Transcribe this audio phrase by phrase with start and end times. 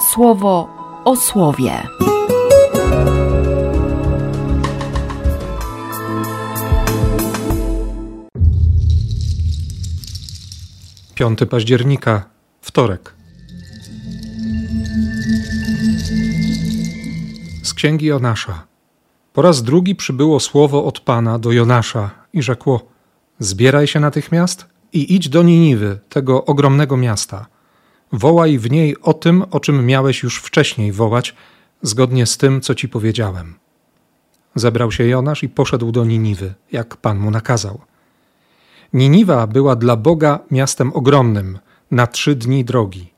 [0.00, 0.68] słowo
[1.04, 1.82] o słowie.
[11.14, 12.24] 5 października,
[12.60, 13.14] wtorek.
[17.62, 18.66] Z księgi Jonasza.
[19.32, 22.88] Po raz drugi przybyło słowo od Pana do Jonasza i rzekło:
[23.38, 27.46] Zbieraj się natychmiast i idź do Niniwy, tego ogromnego miasta.
[28.12, 31.34] Wołaj w niej o tym, o czym miałeś już wcześniej wołać,
[31.82, 33.54] zgodnie z tym, co ci powiedziałem.
[34.54, 37.80] Zebrał się Jonasz i poszedł do Niniwy, jak Pan mu nakazał.
[38.92, 41.58] Niniwa była dla Boga miastem ogromnym,
[41.90, 43.12] na trzy dni drogi.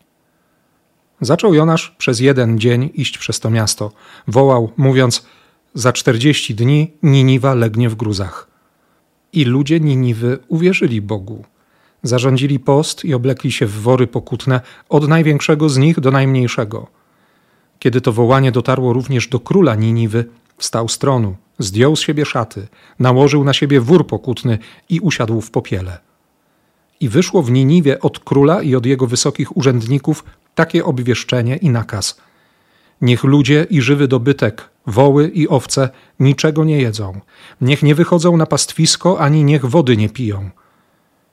[1.21, 3.93] Zaczął Jonasz przez jeden dzień iść przez to miasto.
[4.29, 5.27] Wołał, mówiąc:
[5.75, 8.49] Za czterdzieści dni Niniwa legnie w gruzach.
[9.33, 11.45] I ludzie Niniwy uwierzyli Bogu.
[12.03, 16.87] Zarządzili post i oblekli się w wory pokutne, od największego z nich do najmniejszego.
[17.79, 20.25] Kiedy to wołanie dotarło również do króla Niniwy,
[20.57, 25.51] wstał z tronu, zdjął z siebie szaty, nałożył na siebie wór pokutny i usiadł w
[25.51, 25.99] popiele.
[27.01, 32.21] I wyszło w Niniwie od króla i od jego wysokich urzędników takie obwieszczenie i nakaz.
[33.01, 35.89] Niech ludzie i żywy dobytek, woły i owce
[36.21, 37.21] niczego nie jedzą.
[37.61, 40.51] Niech nie wychodzą na pastwisko, ani niech wody nie piją.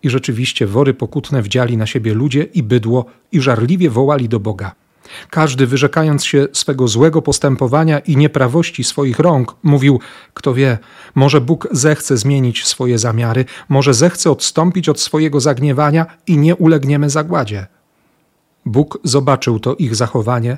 [0.08, 4.76] I rzeczywiście wory pokutne wdziali na siebie ludzie i bydło i żarliwie wołali do Boga.
[5.30, 10.00] Każdy, wyrzekając się swego złego postępowania i nieprawości swoich rąk, mówił:
[10.34, 10.78] Kto wie,
[11.16, 17.10] może Bóg zechce zmienić swoje zamiary, może zechce odstąpić od swojego zagniewania i nie ulegniemy
[17.10, 17.68] zagładzie.
[18.66, 20.58] Bóg zobaczył to ich zachowanie,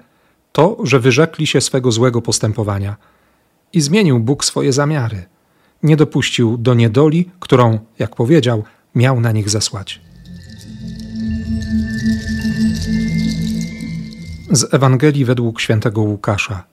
[0.52, 2.96] to, że wyrzekli się swego złego postępowania.
[3.74, 5.26] I zmienił Bóg swoje zamiary.
[5.84, 8.64] Nie dopuścił do niedoli, którą, jak powiedział,
[8.96, 10.02] miał na nich zesłać.
[14.52, 16.64] Z Ewangelii według świętego Łukasza.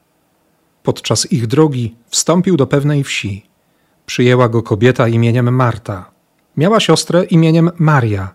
[0.82, 3.46] Podczas ich drogi wstąpił do pewnej wsi.
[4.06, 6.10] Przyjęła go kobieta imieniem Marta.
[6.56, 8.34] Miała siostrę imieniem Maria.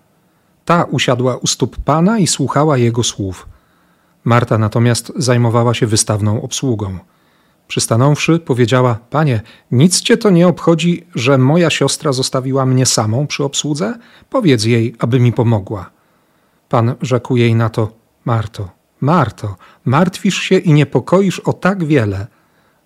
[0.65, 3.47] Ta usiadła u stóp Pana i słuchała jego słów.
[4.23, 6.97] Marta natomiast zajmowała się wystawną obsługą.
[7.71, 13.43] Przystanąwszy, powiedziała: Panie, nic cię to nie obchodzi, że moja siostra zostawiła mnie samą przy
[13.43, 13.93] obsłudze?
[14.29, 15.89] Powiedz jej, aby mi pomogła.
[16.69, 17.91] Pan rzekł jej na to:
[18.25, 18.69] Marto,
[19.01, 19.55] Marto,
[19.85, 22.27] martwisz się i niepokoisz o tak wiele,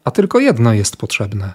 [0.03, 1.53] a tylko jedno jest potrzebne.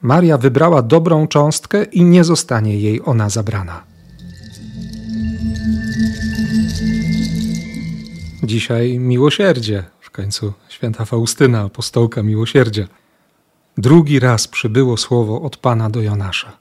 [0.00, 3.82] Maria wybrała dobrą cząstkę i nie zostanie jej ona zabrana.
[8.42, 12.86] Dzisiaj miłosierdzie, końcu święta Faustyna, apostołka miłosierdzia.
[13.78, 16.52] Drugi raz przybyło słowo od Pana do Jonasza.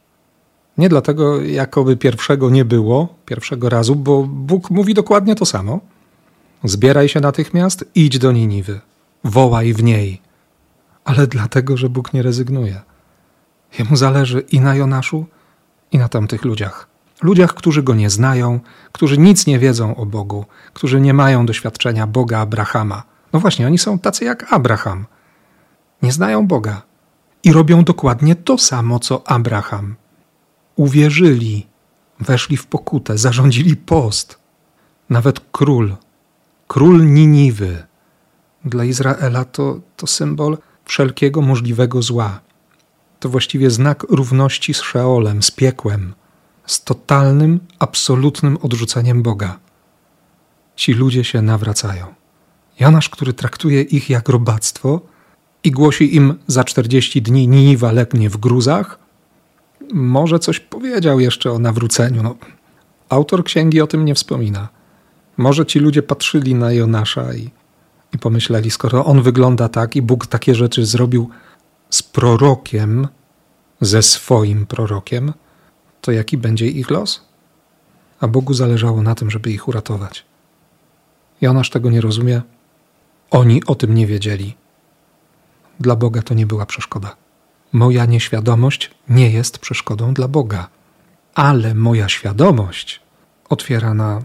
[0.78, 5.80] Nie dlatego, jakoby pierwszego nie było, pierwszego razu, bo Bóg mówi dokładnie to samo–
[6.63, 8.81] Zbieraj się natychmiast, idź do Niniwy,
[9.24, 10.22] wołaj w niej.
[11.06, 12.81] Ale dlatego, że Bóg nie rezygnuje.
[13.80, 15.25] Jemu zależy i na Jonaszu,
[15.92, 16.88] i na tamtych ludziach.
[17.22, 18.59] Ludziach, którzy go nie znają,
[18.92, 23.03] którzy nic nie wiedzą o Bogu, którzy nie mają doświadczenia Boga Abrahama.
[23.33, 25.05] No właśnie, oni są tacy jak Abraham.
[26.01, 26.81] Nie znają Boga
[27.44, 29.95] i robią dokładnie to samo, co Abraham.
[30.75, 31.67] Uwierzyli,
[32.19, 34.39] weszli w pokutę, zarządzili post.
[35.09, 35.95] Nawet król
[36.73, 37.83] król Niniwy.
[38.66, 42.39] Dla Izraela to, to symbol wszelkiego możliwego zła.
[43.19, 46.13] To właściwie znak równości z Szeolem, z piekłem,
[46.65, 49.59] z totalnym, absolutnym odrzuceniem Boga.
[50.75, 52.22] Ci ludzie się nawracają.
[52.79, 55.01] Jonasz, który traktuje ich jak robactwo
[55.63, 59.00] i głosi im za 40 dni Niniwa legnie w gruzach,
[59.94, 62.23] może coś powiedział jeszcze o nawróceniu.
[62.23, 62.35] No,
[63.09, 64.69] autor księgi o tym nie wspomina.
[65.38, 67.50] Może ci ludzie patrzyli na Jonasza i,
[68.13, 71.29] i pomyśleli, skoro on wygląda tak i Bóg takie rzeczy zrobił
[71.89, 73.07] z prorokiem,
[73.81, 75.33] ze swoim prorokiem,
[76.01, 77.25] to jaki będzie ich los?
[78.19, 80.25] A Bogu zależało na tym, żeby ich uratować.
[81.42, 82.42] Jonasz tego nie rozumie,
[83.31, 84.56] oni o tym nie wiedzieli.
[85.80, 87.16] Dla Boga to nie była przeszkoda.
[87.74, 90.70] Moja nieświadomość nie jest przeszkodą dla Boga,
[91.34, 93.02] ale moja świadomość
[93.50, 94.22] otwiera na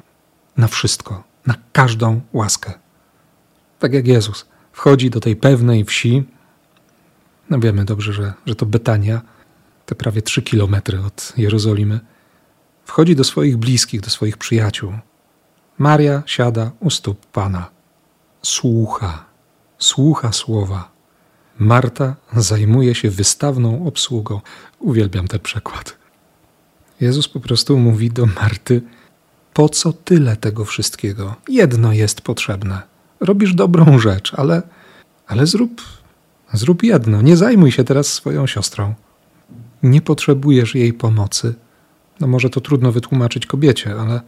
[0.59, 2.75] na wszystko, na każdą łaskę.
[3.79, 6.25] Tak jak Jezus wchodzi do tej pewnej wsi,
[7.51, 9.23] no wiemy dobrze, że, że to Betania,
[9.87, 12.01] te prawie trzy kilometry od Jerozolimy,
[12.85, 14.93] wchodzi do swoich bliskich, do swoich przyjaciół.
[15.79, 17.71] Maria siada u stóp Pana.
[18.49, 19.25] Słucha,
[19.79, 20.91] słucha słowa.
[21.59, 24.41] Marta zajmuje się wystawną obsługą.
[24.79, 25.97] Uwielbiam ten przekład.
[27.01, 28.83] Jezus po prostu mówi do Marty:
[29.55, 31.35] po co tyle tego wszystkiego?
[31.49, 32.83] Jedno jest potrzebne.
[33.21, 34.63] robisz dobrą rzecz, ale,
[35.27, 35.83] ale zrób,
[36.53, 37.23] zrób jedno.
[37.23, 38.95] Nie zajmuj się teraz swoją siostrą.
[39.83, 41.55] Nie potrzebujesz jej pomocy.
[42.21, 44.21] No może to trudno wytłumaczyć kobiecie, ale,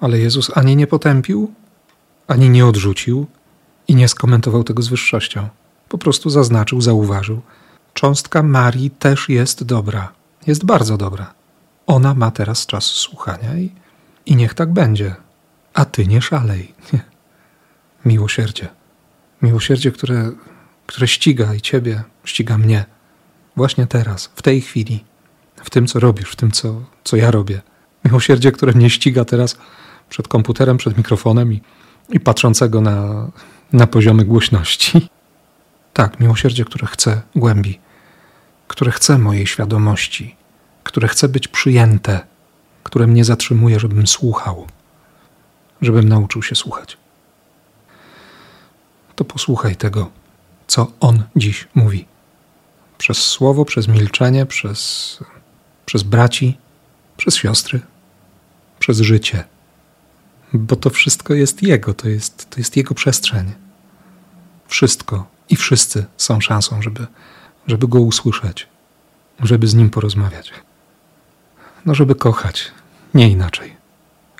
[0.00, 1.54] ale Jezus ani nie potępił,
[2.26, 3.26] ani nie odrzucił
[3.90, 5.48] i nie skomentował tego z wyższością.
[5.88, 7.40] Po prostu zaznaczył, zauważył.
[7.94, 10.12] Cząstka Marii też jest dobra.
[10.46, 11.34] Jest bardzo dobra.
[11.86, 13.70] Ona ma teraz czas słuchania i,
[14.26, 15.14] i niech tak będzie.
[15.74, 16.74] A ty nie szalej.
[16.92, 17.00] Nie.
[18.12, 18.68] Miłosierdzie.
[19.42, 20.32] Miłosierdzie, które,
[20.86, 22.84] które ściga i ciebie, ściga mnie.
[23.56, 25.04] Właśnie teraz, w tej chwili,
[25.56, 27.60] w tym, co robisz, w tym, co, co ja robię.
[28.04, 29.56] Miłosierdzie, które mnie ściga teraz
[30.08, 31.60] przed komputerem, przed mikrofonem i,
[32.08, 33.26] i patrzącego na,
[33.72, 35.08] na poziomy głośności.
[35.92, 37.78] Tak, miłosierdzie, które chce głębi,
[38.68, 40.36] które chce mojej świadomości,
[40.84, 42.20] które chce być przyjęte,
[42.84, 44.66] które mnie zatrzymuje, żebym słuchał,
[45.82, 46.96] żebym nauczył się słuchać.
[49.16, 50.10] To posłuchaj tego,
[50.66, 52.06] co On dziś mówi.
[52.98, 55.18] Przez słowo, przez milczenie, przez,
[55.86, 56.58] przez braci,
[57.16, 57.80] przez siostry,
[58.78, 59.44] przez życie.
[60.54, 63.52] Bo to wszystko jest Jego, to jest, to jest Jego przestrzeń.
[64.68, 67.06] Wszystko i wszyscy są szansą, żeby,
[67.66, 68.66] żeby Go usłyszeć,
[69.40, 70.52] żeby z Nim porozmawiać.
[71.86, 72.70] No, żeby kochać,
[73.14, 73.76] nie inaczej.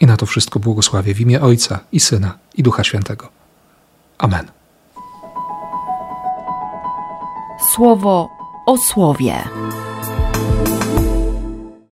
[0.01, 3.29] I na to wszystko błogosławię w imię Ojca i Syna i Ducha Świętego.
[4.19, 4.51] Amen.
[7.75, 8.29] Słowo
[8.67, 9.45] o słowie.